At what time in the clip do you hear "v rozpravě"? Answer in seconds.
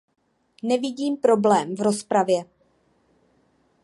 1.75-2.45